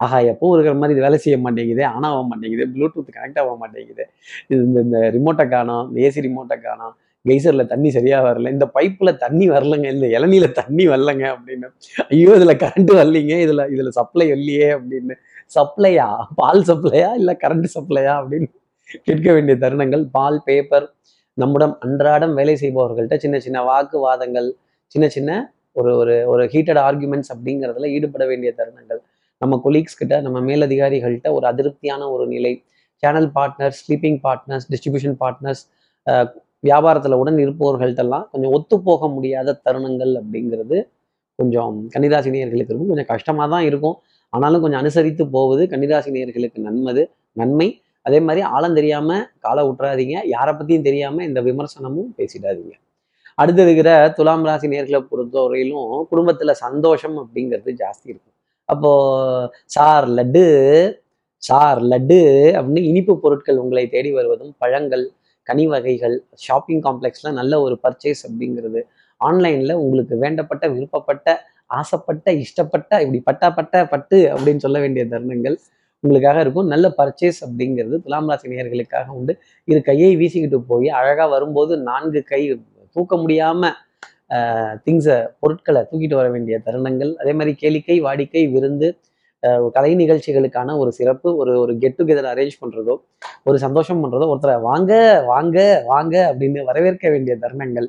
ஆஹா 0.00 0.18
எப்போ 0.32 0.46
இருக்கிற 0.54 0.74
மாதிரி 0.80 0.94
இது 0.96 1.04
வேலை 1.06 1.18
செய்ய 1.24 1.36
மாட்டேங்குது 1.44 1.82
ஆன் 1.92 2.06
ஆக 2.08 2.20
மாட்டேங்குது 2.30 2.64
ப்ளூடூத் 2.74 3.10
கனெக்ட் 3.16 3.40
ஆக 3.42 3.52
மாட்டேங்குது. 3.62 4.04
இது 4.50 4.60
இந்த 4.68 4.78
இந்த 4.86 4.98
ரிமோட்டை 5.16 5.44
காணோம் 5.54 5.86
ஏசி 6.06 6.24
ரிமோட்டை 6.26 6.56
காணோம் 6.66 6.94
கெய்சரில் 7.24 7.70
தண்ணி 7.70 7.88
சரியாக 7.96 8.24
வரல 8.26 8.50
இந்த 8.56 8.66
பைப்பில் 8.74 9.12
தண்ணி 9.22 9.46
வரலங்க 9.54 9.86
இந்த 9.94 10.06
இளநியில் 10.16 10.56
தண்ணி 10.60 10.84
வரலங்க 10.92 11.24
அப்படின்னு. 11.34 11.68
ஐயோ 12.12 12.30
இதுல 12.38 12.52
கரண்ட் 12.64 12.92
வரலீங்க 12.98 13.34
இதுல 13.44 13.62
இதுல 13.74 13.90
சப்ளை 13.98 14.26
இல்லையே 14.36 14.68
அப்படின்னு. 14.76 15.14
சப்ளையா 15.56 16.06
பால் 16.40 16.62
சப்ளையா 16.70 17.10
இல்லை 17.20 17.34
கரண்ட் 17.44 17.68
சப்ளையா 17.76 18.14
அப்படின்னு 18.20 18.48
கேட்க 19.08 19.28
வேண்டிய 19.36 19.56
தருணங்கள். 19.64 20.04
பால் 20.16 20.38
பேப்பர் 20.48 20.86
நம்முடன் 21.38 21.74
அன்றாடம் 21.84 22.36
வேலை 22.40 22.54
செய்பவர்கள்ட்ட 22.62 23.16
சின்ன 23.24 23.36
சின்ன 23.46 23.58
வாக்குவாதங்கள் 23.70 24.48
சின்ன 24.94 25.06
சின்ன 25.16 25.30
ஒரு 25.80 25.90
ஒரு 26.02 26.14
ஒரு 26.32 26.42
ஹீட்டட் 26.52 26.80
ஆர்குமெண்ட்ஸ் 26.86 27.30
அப்படிங்கிறதுல 27.34 27.88
ஈடுபட 27.96 28.24
வேண்டிய 28.30 28.50
தருணங்கள். 28.60 29.00
நம்ம 29.42 29.54
கொலீக்ஸ் 29.64 29.98
கிட்ட 30.00 30.14
நம்ம 30.26 30.38
மேலதிகாரிகள்கிட்ட 30.48 31.28
ஒரு 31.36 31.46
அதிருப்தியான 31.52 32.02
ஒரு 32.14 32.24
நிலை. 32.34 32.52
Channel 33.02 33.28
partners 33.36 33.78
sleeping 33.84 34.18
partners 34.26 34.66
distribution 34.72 35.16
partners 35.22 35.62
வியாபாரத்தில் 36.68 37.16
உடன் 37.22 37.40
இருப்பவர்கள்ட்டெல்லாம் 37.44 38.24
கொஞ்சம் 38.32 38.52
ஒத்து 38.56 38.76
போக 38.86 39.08
முடியாத 39.16 39.54
தருணங்கள் 39.66 40.12
அப்படிங்கிறது 40.20 40.76
கொஞ்சம் 41.38 41.74
கன்னிராசி 41.94 42.30
நேயர்களுக்கு 42.34 42.72
இருக்கும். 42.72 42.92
கொஞ்சம் 42.92 43.10
கஷ்டமாக 43.12 43.48
தான் 43.54 43.64
இருக்கும். 43.70 43.96
ஆனாலும் 44.32 44.62
கொஞ்சம் 44.64 44.82
அனுசரித்து 44.82 45.24
போவது 45.34 45.62
கன்னிராசி 45.72 46.10
நேயர்களுக்கு 46.16 46.64
நன்மது 46.68 47.02
நன்மை. 47.40 47.68
அதே 48.06 48.18
மாதிரி 48.26 48.42
ஆழம் 48.54 48.76
தெரியாமல் 48.78 49.22
காலை 49.44 49.62
விட்டுறாதீங்க 49.68 50.16
யாரை 50.34 50.52
பற்றியும் 50.58 50.86
தெரியாமல் 50.88 51.26
இந்த 51.28 51.40
விமர்சனமும் 51.48 52.10
பேசிடாதீங்க. 52.18 52.74
அடுத்து 53.38 53.62
இருக்கிற 53.66 53.90
துலாம் 54.18 54.46
ராசி 54.48 54.66
நேர்களை 54.74 55.00
பொறுத்தவரையிலும் 55.10 55.90
குடும்பத்தில் 56.12 56.60
சந்தோஷம் 56.64 57.16
அப்படிங்கிறது 57.22 57.72
ஜாஸ்தி 57.82 58.06
இருக்கும். 58.12 58.35
அப்போ 58.68 58.92
சார் 59.64 60.06
லட்டு 60.08 60.44
சார் 61.42 61.80
லட்டு 61.92 62.20
அப்படின்னு 62.58 62.82
இனிப்பு 62.90 63.14
பொருட்கள் 63.20 63.60
உங்களை 63.64 63.84
தேடி 63.88 64.10
வருவதும் 64.12 64.52
பழங்கள் 64.58 65.04
கனி 65.46 65.64
வகைகள் 65.66 66.16
ஷாப்பிங் 66.34 66.82
காம்ப்ளெக்ஸில் 66.82 67.36
நல்ல 67.40 67.60
ஒரு 67.60 67.74
பர்ச்சேஸ் 67.82 68.22
அப்படிங்கிறது. 68.28 68.80
ஆன்லைனில் 69.20 69.80
உங்களுக்கு 69.82 70.14
வேண்டப்பட்ட 70.24 70.64
விருப்பப்பட்ட 70.74 71.36
ஆசைப்பட்ட 71.78 72.32
இஷ்டப்பட்ட 72.44 72.92
இப்படி 73.04 73.20
பட்டா 73.20 73.48
பட்ட 73.50 73.84
பட்டு 73.86 74.18
அப்படின்னு 74.34 74.64
சொல்ல 74.66 74.78
வேண்டிய 74.78 75.04
தருணங்கள் 75.12 75.56
உங்களுக்காக 76.04 76.40
இருக்கும். 76.40 76.68
நல்ல 76.74 76.86
பர்ச்சேஸ் 76.98 77.38
அப்படிங்கிறது 77.46 77.96
துலாம் 78.04 78.28
ராசி 78.30 78.52
நேர்களுக்காக 78.52 79.08
உண்டு. 79.18 79.32
இரு 79.68 79.80
கையை 79.82 80.10
வீசிக்கிட்டு 80.16 80.58
போய் 80.72 80.88
அழகாக 80.98 81.28
வரும்போது 81.28 81.72
நான்கு 81.90 82.22
கை 82.32 82.42
தூக்க 82.96 83.14
முடியாமல் 83.16 83.76
திங்ஸை 84.86 85.16
பொருட்களை 85.40 85.80
தூக்கிட்டு 85.90 86.16
வர 86.20 86.28
வேண்டிய 86.34 86.56
தருணங்கள் 86.66 87.12
அதே 87.22 87.32
மாதிரி 87.32 87.52
கேளிக்கை 87.62 87.98
வாடிக்கை 88.06 88.44
விருந்து 88.54 88.88
கலை 89.74 89.90
நிகழ்ச்சிகளுக்கான 90.00 90.74
ஒரு 90.82 90.90
சிறப்பு 90.98 91.28
ஒரு 91.40 91.52
ஒரு 91.62 91.72
கெட் 91.82 91.98
டுகெதர் 91.98 92.30
அரேஞ்ச் 92.32 92.56
பண்ணுறதோ 92.62 92.94
ஒரு 93.48 93.58
சந்தோஷம் 93.64 94.00
பண்ணுறதோ 94.02 94.26
ஒருத்தரை 94.32 94.56
வாங்க 94.68 94.92
வாங்க 95.32 95.58
வாங்க 95.92 96.14
அப்படின்னு 96.30 96.68
வரவேற்க 96.70 97.10
வேண்டிய 97.10 97.34
தருணங்கள் 97.44 97.88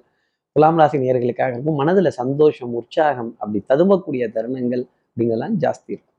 துலாம் 0.56 0.80
ராசி 0.82 0.98
நேர்களுக்காக 1.02 1.52
இருக்கும். 1.56 1.80
மனதில் 1.82 2.12
சந்தோஷம் 2.22 2.72
உற்சாகம் 2.80 3.32
அப்படி 3.40 3.60
ததும்பக்கூடிய 3.72 4.24
தருணங்கள் 4.36 4.84
அப்படிங்கெல்லாம் 5.10 5.56
ஜாஸ்தி 5.64 5.90
இருக்கும். 5.94 6.14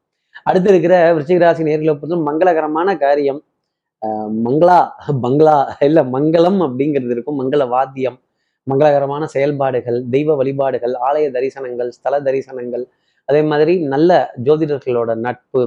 அடுத்து 0.49 0.69
இருக்கிற 0.73 0.95
விருச்சிகராசி 1.15 1.63
நேர்களை 1.69 1.95
பொறுத்தும் 1.95 2.27
மங்களகரமான 2.29 2.89
காரியம் 3.05 3.41
மங்களா 4.47 4.79
பங்களா 5.25 5.57
இல்லை 5.87 6.03
மங்களம் 6.17 6.61
அப்படிங்கிறது 6.67 7.15
இருக்கும். 7.17 7.39
மங்கள 7.43 7.63
வாத்தியம் 7.75 8.19
மங்களகரமான 8.69 9.25
செயல்பாடுகள் 9.35 9.99
தெய்வ 10.11 10.35
வழிபாடுகள் 10.37 10.95
ஆலய 11.09 11.27
தரிசனங்கள் 11.37 11.91
ஸ்தல 11.97 12.21
தரிசனங்கள் 12.21 12.85
அதே 13.29 13.43
மாதிரி 13.51 13.75
நல்ல 13.95 14.11
ஜோதிடர்களோட 14.47 15.11
நட்பு 15.27 15.63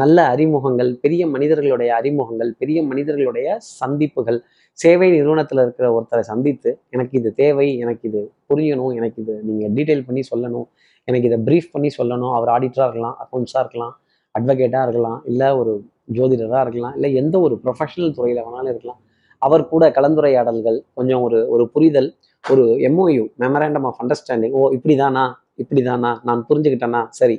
நல்ல 0.00 0.18
அறிமுகங்கள் 0.32 0.90
பெரிய 1.02 1.22
மனிதர்களுடைய 1.26 1.90
அறிமுகங்கள் 1.98 2.50
பெரிய 2.52 2.78
மனிதர்களுடைய 2.82 3.48
சந்திப்புகள் 3.80 4.38
சேவை 4.78 5.08
நிறுவனத்தில் 5.10 5.62
இருக்கிற 5.62 5.86
ஒருத்தரை 5.94 6.22
சந்தித்து 6.22 6.70
எனக்கு 6.90 7.14
இது 7.20 7.30
தேவை 7.34 7.66
எனக்கு 7.84 8.06
இது 8.08 8.22
புரியணும் 8.50 8.94
எனக்கு 8.98 9.20
இது 9.22 9.34
நீங்கள் 9.48 9.74
டீட்டெயில் 9.76 10.06
பண்ணி 10.08 10.22
சொல்லணும் 10.30 10.66
எனக்கு 11.08 11.28
இதை 11.30 11.38
ப்ரீஃப் 11.48 11.72
பண்ணி 11.74 11.90
சொல்லணும் 11.98 12.34
அவர் 12.38 12.52
ஆடிட்டராக 12.54 12.88
இருக்கலாம் 12.88 13.16
அக்கௌண்ட்ஸாக 13.24 13.62
இருக்கலாம் 13.64 13.94
அட்வொகேட்டாக 14.34 14.86
இருக்கலாம் 14.86 15.20
இல்லை 15.24 15.48
ஒரு 15.60 15.72
ஜோதிடராக 16.16 16.64
இருக்கலாம் 16.64 16.94
இல்லை 16.94 17.10
எந்த 17.22 17.36
ஒரு 17.38 17.54
ப்ரொஃபஷனல் 17.64 18.14
துறையில் 18.16 18.44
வேணாலும் 18.46 18.72
இருக்கலாம். 18.72 19.00
அவர் 19.42 19.68
கூட 19.68 19.84
கலந்துரையாடல்கள் 19.88 20.78
கொஞ்சம் 20.94 21.22
ஒரு 21.22 21.48
ஒரு 21.48 21.68
புரிதல் 21.68 22.10
ஒரு 22.44 22.64
எம்ஓயு 22.88 23.22
மெமரண்டம் 23.38 23.86
ஆஃப் 23.90 24.00
அண்டர்ஸ்டாண்டிங் 24.02 24.50
ஓ 24.50 24.70
இப்படி 24.72 24.96
தானா 24.96 25.24
இப்படி 25.54 25.82
தானா 25.82 26.20
நான் 26.24 26.46
புரிஞ்சுக்கிட்டேனா? 26.48 27.06
சரி. 27.10 27.36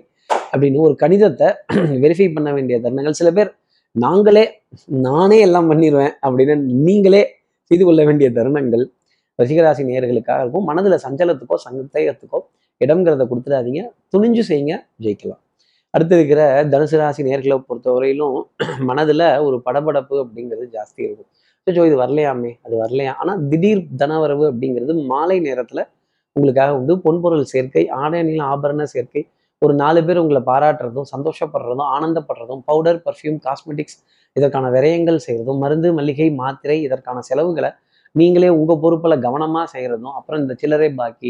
அப்படின்னு 0.53 0.79
ஒரு 0.79 0.95
கணிதத்தை 1.01 1.48
வெரிஃபை 2.03 2.33
பண்ண 2.33 2.53
வேண்டிய 2.53 2.79
தருணங்கள். 2.79 3.10
சில 3.10 3.31
பேர் 3.31 3.50
நாங்களே 3.91 4.43
நானே 4.86 5.39
எல்லாம் 5.39 5.72
பண்ணிடுவேன் 5.72 6.13
அப்படின்னு 6.25 6.55
நீங்களே 6.88 7.24
செய்து 7.63 7.86
கொள்ள 7.86 8.03
வேண்டிய 8.05 8.31
தருணங்கள். 8.31 8.86
ரிஷிகராசி 9.39 9.83
நேர்களுக்காக 9.89 10.39
இருக்கும். 10.39 10.63
மனதில் 10.63 11.03
சஞ்சலத்துக்கோ 11.05 11.55
சந்தேகத்துக்கோ 11.69 12.39
இடம்ங்கிறத 12.81 13.25
கொடுத்துடாதீங்க. 13.31 13.81
துணிஞ்சு 14.13 14.43
செய்யுங்க 14.50 14.75
ஜெயிக்கலாம். 15.01 15.41
அடுத்து 15.89 16.15
இருக்கிற 16.15 16.63
தனுசு 16.65 16.98
ராசி 16.98 17.24
நேர்களை 17.24 17.57
பொறுத்தவரையிலும் 17.69 18.38
மனதில் 18.89 19.25
ஒரு 19.38 19.62
படபடப்பு 19.65 20.15
அப்படிங்கிறது 20.24 20.67
ஜாஸ்தி 20.72 21.01
இருக்கும். 21.07 21.29
சோ 21.67 21.82
இது 21.89 21.98
வரலையாமே 22.01 22.50
அது 22.65 22.75
வரலையா? 22.82 23.12
ஆனால் 23.22 23.41
திடீர் 23.51 23.82
தனவரவு 24.01 24.43
அப்படிங்கிறது 24.50 24.93
மாலை 25.12 25.38
நேரத்தில் 25.46 25.82
உங்களுக்காக 26.36 26.72
உண்டு. 26.79 26.93
பொன்பொருள் 27.05 27.46
சேர்க்கை 27.53 27.84
ஆடையணியில் 28.01 28.43
ஆபரண 28.53 28.86
சேர்க்கை. 28.93 29.22
ஒரு 29.62 29.74
நாலு 29.82 30.00
பேர் 30.08 30.20
உங்களை 30.24 30.41
பாராட்டுறதும் 30.50 31.08
சந்தோஷப்படுறதும் 31.13 31.89
ஆனந்தப்படுறதும் 31.96 32.62
பவுடர் 32.70 33.00
பர்ஃப்யூம் 33.05 33.38
காஸ்மெட்டிக்ஸ் 33.46 33.98
இதற்கான 34.36 34.70
விரயங்கள் 34.75 35.20
செய்கிறதும் 35.25 35.62
மருந்து 35.63 35.89
மல்லிகை 36.00 36.27
மாத்திரை 36.41 36.77
இதற்கான 36.88 37.17
செலவுகளை 37.29 37.70
நீங்களே 38.15 38.50
உங்கள் 38.55 38.79
பொறுப்பில் 38.82 39.24
கவனமாக 39.25 39.65
செய்கிறதும் 39.74 40.15
அப்புறம் 40.17 40.41
இந்த 40.41 40.53
சில்லறை 40.62 40.89
பாக்கி 40.98 41.29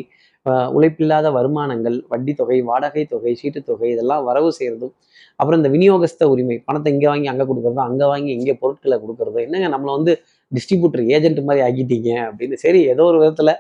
உழைப்பில்லாத 0.76 1.28
வருமானங்கள் 1.36 1.98
வட்டி 2.08 2.32
தொகை 2.34 2.58
வாடகை 2.70 3.04
தொகை 3.06 3.34
சீட்டுத்தொகை 3.42 3.90
இதெல்லாம் 3.94 4.24
வரவு 4.24 4.50
செய்கிறதும் 4.58 4.94
அப்புறம் 5.40 5.60
இந்த 5.60 5.70
விநியோகஸ்த 5.70 6.24
உரிமை 6.34 6.58
பணத்தை 6.66 6.90
இங்கே 6.94 7.08
வாங்கி 7.08 7.30
அங்கே 7.34 7.46
கொடுக்குறதும் 7.50 7.86
அங்கே 7.86 8.08
வாங்கி 8.08 8.32
இங்கே 8.32 8.56
பொருட்களை 8.64 8.98
கொடுக்குறதும் 8.98 9.46
என்னங்க 9.46 9.70
நம்மளை 9.76 9.94
வந்து 9.96 10.14
டிஸ்ட்ரிபியூட்டர் 10.52 11.06
ஏஜென்ட் 11.10 11.42
மாதிரி 11.44 11.64
ஆக்கிட்டீங்க 11.68 12.10
அப்படின்னு 12.28 12.58
சரி 12.66 12.82
ஏதோ 12.86 13.06
ஒரு 13.06 13.20
விதத்தில் 13.20 13.54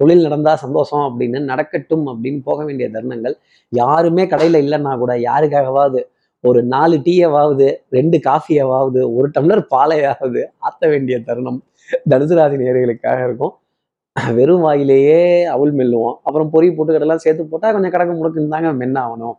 தொழில் 0.00 0.24
நடந்தால் 0.26 0.62
சந்தோஷம் 0.64 1.04
அப்படின்னு 1.08 1.38
நடக்கட்டும் 1.52 2.06
அப்படின்னு 2.06 2.40
போக 2.44 2.60
வேண்டிய 2.64 2.86
தருணங்கள் 2.90 3.34
யாருமே 3.72 4.24
கடையில் 4.26 4.62
இல்லைன்னா 4.64 4.92
கூட 4.98 5.14
யாருக்காகவாவது 5.20 6.00
ஒரு 6.44 6.60
நாலு 6.64 6.96
டீயவாவது 7.06 7.66
ரெண்டு 7.90 8.18
காஃபியவாவது 8.28 9.00
ஒரு 9.16 9.26
டம்ளர் 9.28 9.62
பாலையாவது 9.70 10.42
ஆற்ற 10.58 10.82
வேண்டிய 10.88 11.16
தருணம். 11.20 11.58
தனுசு 12.12 12.34
ராசி 12.38 12.56
நேர்களுக்காக 12.62 13.18
இருக்கும். 13.28 13.52
வெறும் 14.36 14.64
வாயிலேயே 14.66 15.20
அவுள் 15.54 15.72
மெல்லுவோம். 15.80 16.16
அப்புறம் 16.26 16.48
பொறி 16.54 16.68
போட்டுக்கிட்டெல்லாம் 16.76 17.22
சேர்த்து 17.24 17.44
போட்டால் 17.52 17.74
கொஞ்சம் 17.74 17.94
கடக்க 17.94 18.12
முடக்குன்னு 18.18 18.54
தாங்க 18.54 18.70
மென்னாகணும் 18.80 19.36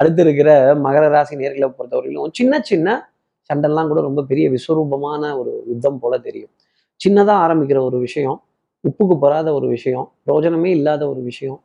அடுத்து 0.00 0.22
இருக்கிற 0.24 0.50
மகர 0.84 1.04
ராசி 1.14 1.34
நேர்களை 1.40 1.68
பொறுத்தவரையிலும் 1.78 2.32
சின்ன 2.38 2.60
சின்ன 2.70 2.96
சண்டெல்லாம் 3.50 3.88
கூட 3.90 4.00
ரொம்ப 4.08 4.20
பெரிய 4.30 4.46
விஸ்வரூபமான 4.54 5.22
ஒரு 5.40 5.52
யுத்தம் 5.72 6.00
போல 6.02 6.14
தெரியும். 6.28 6.52
சின்னதாக 7.00 7.38
ஆரம்பிக்கிற 7.46 7.78
ஒரு 7.88 7.98
விஷயம் 8.06 8.38
உப்புக்கு 8.84 9.14
பொறாத 9.24 9.48
ஒரு 9.58 9.66
விஷயம் 9.76 10.06
பிரயோஜனமே 10.24 10.70
இல்லாத 10.78 11.02
ஒரு 11.12 11.20
விஷயம் 11.30 11.58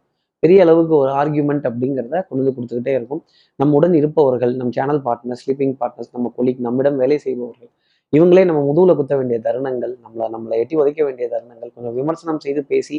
பெரிய 0.44 0.60
அளவுக்கு 0.66 0.94
ஒரு 1.04 1.12
ஆர்கியூமெண்ட் 1.22 1.66
அப்படிங்கிறத 1.70 2.16
கொண்டு 2.28 2.42
வந்து 2.42 2.54
கொடுத்துக்கிட்டே 2.58 2.94
இருக்கும். 3.00 3.22
நம்முடன் 3.60 3.96
இருப்பவர்கள் 4.00 4.54
நம் 4.62 4.74
சேனல் 4.78 5.02
பார்ட்னர் 5.08 5.40
ஸ்லீப்பிங் 5.42 5.76
பார்ட்னர்ஸ் 5.82 6.12
நம்ம 6.16 6.32
கொலிக் 6.38 6.62
நம்மிடம் 6.68 6.98
வேலை 7.04 7.18
செய்பவர்கள் 7.26 7.72
இவங்களே 8.18 8.44
நம்ம 8.48 8.62
முதுகில் 8.68 8.98
குத்த 9.00 9.14
வேண்டிய 9.20 9.38
தருணங்கள் 9.46 9.94
நம்மளை 10.04 10.26
நம்மளை 10.34 10.56
எட்டி 10.62 10.76
உதைக்க 10.82 11.02
வேண்டிய 11.08 11.26
தருணங்கள் 11.34 11.72
கொஞ்சம் 11.76 11.96
விமர்சனம் 12.00 12.42
செய்து 12.46 12.62
பேசி 12.72 12.98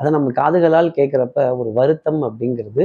அதை 0.00 0.10
நம்ம 0.16 0.30
காதுகளால் 0.40 0.90
கேட்குறப்ப 0.98 1.38
ஒரு 1.60 1.70
வருத்தம் 1.78 2.20
அப்படிங்கிறது 2.28 2.84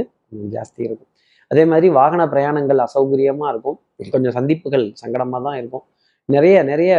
ஜாஸ்தி 0.54 0.80
இருக்கும். 0.86 1.10
அதே 1.50 1.62
மாதிரி 1.70 1.88
வாகன 1.98 2.22
பிரயாணங்கள் 2.32 2.80
அசௌகரியமாக 2.86 3.52
இருக்கும். 3.52 3.78
கொஞ்சம் 4.14 4.36
சந்திப்புகள் 4.38 4.84
சங்கடமாக 5.02 5.40
தான் 5.46 5.58
இருக்கும். 5.60 5.84
நிறைய 6.28 6.56
நிறைய 6.70 6.92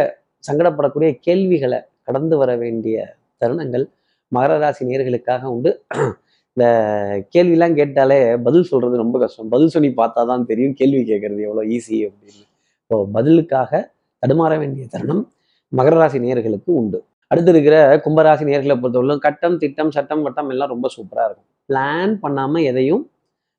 சங்கடப்படக்கூடிய 0.48 1.10
கேள்விகளை 1.26 1.78
கடந்து 2.08 2.36
வர 2.42 2.50
வேண்டிய 2.64 2.96
தருணங்கள் 3.42 3.84
மகர 4.32 4.56
ராசி 4.64 4.82
நேர்களுக்காக 4.90 5.44
உண்டு. 5.54 5.70
இந்த 6.56 6.64
கேள்விலாம் 7.34 7.78
கேட்டாலே 7.80 8.18
பதில் 8.46 8.68
சொல்றது 8.72 8.96
ரொம்ப 9.04 9.16
கஷ்டம். 9.22 9.50
பதில் 9.54 9.72
சொல்லி 9.74 9.90
பார்த்தா 10.00 10.22
தான் 10.32 10.48
தெரியும். 10.50 10.76
கேள்வி 10.80 11.02
கேட்கறது 11.12 11.42
எவ்வளோ 11.48 11.64
ஈஸி 11.76 11.98
அப்படின்னு. 12.08 12.44
இப்போ 12.84 12.96
பதிலுக்காக 13.16 13.80
தடுமாற 14.22 14.58
வேண்டிய 14.58 14.86
தருணம் 14.90 15.22
மகர 15.76 15.94
ராசி 15.94 16.18
நேர்களுக்கு 16.18 16.70
உண்டு. 16.80 16.98
அடுத்து 17.28 17.50
இருக்கிற 17.50 18.00
கும்பராசி 18.04 18.44
நேர்களை 18.48 18.74
பொறுத்தவரைக்கும் 18.80 19.18
கட்டம் 19.18 19.56
திட்டம் 19.58 19.90
சட்டம் 19.90 20.22
வட்டம் 20.22 20.48
எல்லாம் 20.48 20.68
ரொம்ப 20.68 20.88
சூப்பராக 20.96 21.26
இருக்கும். 21.28 21.48
பிளான் 21.68 22.14
பண்ணாமல் 22.18 22.62
எதையும் 22.62 23.10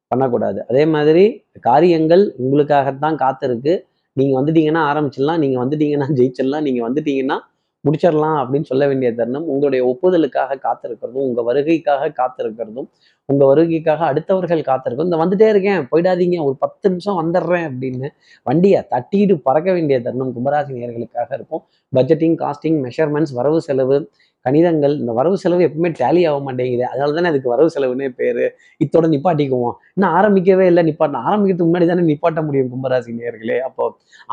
பண்ணக்கூடாது. 0.07 0.59
அதே 0.67 0.85
மாதிரி 0.85 1.45
காரியங்கள் 1.59 2.35
உங்களுக்காகத்தான் 2.37 3.15
காத்திருக்கு. 3.15 3.73
நீங்கள் 4.13 4.37
வந்துட்டீங்கன்னா 4.39 4.81
ஆரம்பிச்சிடலாம். 4.91 5.37
நீங்கள் 5.37 5.61
வந்துட்டீங்கன்னா 5.63 6.07
ஜெயிச்சிடலாம். 6.19 6.61
நீங்கள் 6.61 6.85
வந்துட்டீங்கன்னா 6.87 7.37
முடிச்சிடலாம் 7.85 8.37
அப்படின்னு 8.41 8.69
சொல்ல 8.71 8.83
வேண்டிய 8.87 9.09
தருணம் 9.11 9.47
உங்களுடைய 9.51 9.81
ஒப்புதலுக்காக 9.91 10.57
காத்திருக்கிறதும் 10.65 11.25
உங்கள் 11.27 11.47
வருகைக்காக 11.49 12.09
காத்திருக்கிறதும் 12.19 12.87
உங்கள் 13.29 13.49
வருகைக்காக 13.51 14.01
அடுத்தவர்கள் 14.11 14.61
காத்திருக்கும் 14.69 15.07
இந்த 15.09 15.19
வந்துட்டே 15.21 15.47
இருக்கேன் 15.53 15.87
போயிடாதீங்க 15.91 16.37
ஒரு 16.47 16.55
பத்து 16.63 16.89
நிமிஷம் 16.89 17.19
வந்துடுறேன் 17.21 17.65
அப்படின்னு 17.69 18.07
வண்டியை 18.47 18.81
தட்டிட்டு 18.93 19.37
பறக்க 19.47 19.69
வேண்டிய 19.77 19.97
தருணம் 20.07 20.33
கும்பராசி 20.35 20.73
நேர்களுக்காக 20.79 21.31
இருக்கும். 21.39 21.63
பட்ஜெட்டிங் 21.93 22.37
காஸ்டிங் 22.43 22.79
மெஷர்மெண்ட்ஸ் 22.85 23.33
வரவு 23.39 23.61
செலவு 23.67 23.97
கணிதங்கள் 24.45 24.93
இந்த 25.01 25.11
வரவு 25.17 25.35
செலவு 25.41 25.61
எப்பவுமே 25.67 25.89
டேலி 25.99 26.21
ஆக 26.29 26.37
மாட்டேங்குது. 26.45 26.85
அதனால 26.91 27.13
தானே 27.17 27.29
அதுக்கு 27.31 27.51
வரவு 27.53 27.69
செலவுன்னே 27.75 28.07
பேரு. 28.19 28.45
இத்தோட 28.81 29.05
நிப்பாட்டிக்குவோம். 29.13 29.75
இன்னும் 29.95 30.13
ஆரம்பிக்கவே 30.19 30.65
இல்லை 30.71 30.83
நிப்பாட்ட 30.89 31.17
ஆரம்பிக்கிறதுக்கு 31.29 31.69
முன்னாடி 31.69 31.87
தானே 31.91 32.05
நிப்பாட்ட 32.11 32.41
முடியும் 32.47 32.71
கும்பராசி 32.73 33.11
நேர்களே 33.21 33.57
அப்போ 33.69 33.85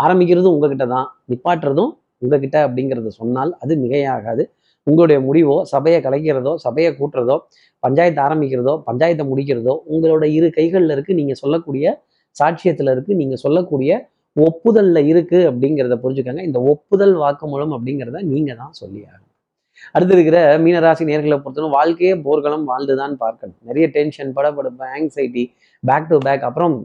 ஆரம்பிக்கிறதும் 0.04 0.54
உங்ககிட்ட 0.56 0.86
தான் 0.94 1.08
நிப்பாட்டுறதும் 1.32 1.92
உங்ககிட்ட 2.22 2.56
அப்படிங்கிறத 2.66 3.10
சொன்னால் 3.20 3.52
அது 3.62 3.74
மிகையாகாது. 3.82 4.44
உங்களுடைய 4.86 5.18
முடிவோ 5.28 5.56
சபையை 5.72 5.98
கலைக்கிறதோ 6.04 6.52
சபையை 6.64 6.90
கூட்டுறதோ 6.98 7.36
பஞ்சாயத்து 7.82 8.20
ஆரம்பிக்கிறதோ 8.26 8.74
பஞ்சாயத்தை 8.88 9.24
முடிக்கிறதோ 9.32 9.74
உங்களோட 9.92 10.24
இரு 10.36 10.48
கைகளில் 10.58 10.94
இருக்கு 10.96 11.18
நீங்கள் 11.20 11.40
சொல்லக்கூடிய 11.42 11.86
சாட்சியத்தில் 12.36 12.90
இருக்கு 12.94 13.12
நீங்கள் 13.20 13.42
சொல்லக்கூடிய 13.44 13.92
ஒப்புதலில் 14.36 15.02
இருக்கு 15.10 15.38
அப்படிங்கிறத 15.50 15.94
புரிஞ்சுக்கோங்க. 16.02 16.42
இந்த 16.48 16.58
ஒப்புதல் 16.72 17.14
வாக்குமூலம் 17.22 17.72
அப்படிங்கிறத 17.76 18.18
நீங்க 18.32 18.52
தான் 18.62 18.74
சொல்லி 18.80 19.00
ஆகணும். 19.08 19.24
அடுத்து 19.94 20.14
இருக்கிற 20.16 20.38
மீனராசி 20.64 21.04
நேர்களை 21.10 21.36
பொறுத்தவரை 21.42 21.70
வாழ்க்கையே 21.76 22.14
போர்க்களம் 22.26 22.64
வாழ்ந்துதான் 22.70 23.14
பார்க்கணும். 23.24 23.58
நிறைய 23.68 23.86
டென்ஷன் 23.96 24.30
படபடப்பு 24.36 24.86
ஆங்ஸைட்டி 24.96 25.44
பேக் 25.82 26.08
டு 26.12 26.18
பேக் 26.26 26.46
அப்புறம் 26.48 26.76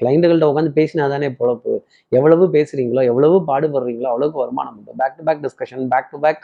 கிளைண்ட்டுகள்கிட்ட 0.00 0.46
உட்காந்து 0.52 0.72
பேசினா 0.78 1.08
தானே 1.14 1.28
பொழப்பு 1.40 1.72
எவ்வளவு 2.18 2.44
பேசுகிறீங்களோ 2.54 3.02
எவ்வளவு 3.10 3.36
பாடுபடுறீங்களோ 3.50 4.08
அவ்வளோக்கு 4.12 4.38
வருமானம் 4.42 4.76
உண்டு. 4.78 4.92
Back 5.00 5.16
to 5.18 5.24
back 5.28 5.42
discussion 5.46 5.84
back 5.92 6.10
to 6.12 6.18
back 6.24 6.42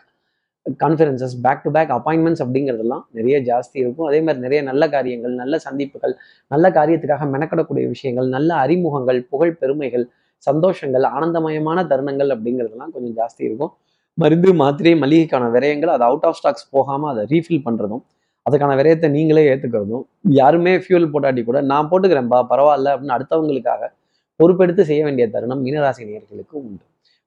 conferences 0.83 1.35
back 1.45 1.62
to 1.62 1.71
back 1.71 1.91
appointments 1.97 2.43
அப்படிங்கிறதெல்லாம் 2.45 3.03
நிறைய 3.11 3.38
ஜாஸ்தி 3.50 3.76
இருக்கும். 3.83 4.07
அதே 4.07 4.21
மாதிரி 4.21 4.43
நிறைய 4.47 4.61
நல்ல 4.71 4.88
காரியங்கள் 4.88 5.35
நல்ல 5.43 5.59
சந்திப்புகள் 5.59 6.14
நல்ல 6.53 6.69
காரியத்துக்காக 6.79 7.26
மெனக்கடக்கூடிய 7.35 7.87
விஷயங்கள் 7.95 8.29
நல்ல 8.29 8.55
அறிமுகங்கள் 8.64 9.21
புகழ் 9.33 9.55
பெருமைகள் 9.62 10.07
சந்தோஷங்கள் 10.47 11.05
ஆனந்தமயமான 11.17 11.85
தருணங்கள் 11.91 12.33
அப்படிங்கிறதெல்லாம் 12.37 12.93
கொஞ்சம் 12.95 13.17
ஜாஸ்தி 13.21 13.43
இருக்கும். 13.49 13.73
மருந்து 14.14 14.50
மாத்திரை 14.55 14.95
மளிகைக்கான 14.95 15.45
விரயங்கள் 15.55 15.93
அது 15.95 16.05
அவுட் 16.05 16.26
ஆஃப் 16.29 16.37
ஸ்டாக்ஸ் 16.41 16.67
போகாமல் 16.71 17.11
அதை 17.12 17.23
ரீஃபில் 17.33 17.64
பண்ணுறதும் 17.67 18.03
அதுக்கான 18.46 18.72
விரயத்தை 18.80 19.08
நீங்களே 19.10 19.42
ஏற்றுக்கிறதும் 19.50 20.04
யாருமே 20.40 20.72
ஃபியூல் 20.76 21.12
போட்டாட்டி 21.12 21.44
கூட 21.44 21.60
நான் 21.72 21.88
போட்டுக்கிறேன்ப்பா 21.90 22.40
பரவாயில்ல 22.52 22.92
அப்படின்னு 22.94 23.16
அடுத்தவங்களுக்காக 23.16 23.82
பொறுப்பெடுத்து 24.40 24.82
செய்ய 24.90 25.02
வேண்டிய 25.04 25.24
தருணம் 25.30 25.62
மீனராசி 25.64 26.02
நேர்களுக்கு 26.10 26.54
உண்டு. 26.60 26.84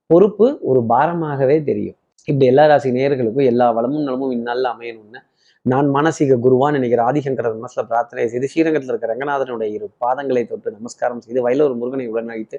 பொறுப்பு 0.09 0.47
ஒரு 0.61 0.79
பாரமாகவே 0.89 1.63
தெரியும். 1.63 1.97
இப்படி 2.27 2.45
எல்லா 2.45 2.65
ராசி 2.65 2.89
நேயர்களுக்கும் 2.91 3.47
எல்லா 3.51 3.71
வளமும் 3.71 4.03
நலமும் 4.03 4.31
இந்நாளில் 4.31 4.69
அமையணும்னு 4.73 5.19
நான் 5.65 5.87
மானசீக 5.95 6.37
குருவான் 6.45 6.75
நினைக்கிற 6.77 7.01
ஆதிசங்கர 7.09 7.49
மனசில் 7.55 7.87
பிரார்த்தனை 7.87 8.27
செய்து 8.27 8.47
ஸ்ரீரங்கத்தில் 8.51 8.91
இருக்கிற 8.91 9.11
ரங்கநாதனுடைய 9.13 9.69
இரு 9.77 9.87
பாதங்களை 10.05 10.43
தொட்டு 10.47 10.71
நமஸ்காரம் 10.71 11.21
செய்து 11.21 11.41
வயலூர் 11.47 11.75
முருகனை 11.75 12.05
உடனழைத்து 12.13 12.57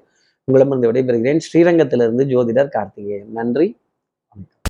உங்களிடமிருந்து 0.48 0.90
விடைபெறுகிறேன். 0.90 1.40
ஸ்ரீரங்கத்திலிருந்து 1.46 2.24
ஜோதிடர் 2.32 2.74
கார்த்திகேயன். 2.76 3.30
நன்றி. 3.32 3.68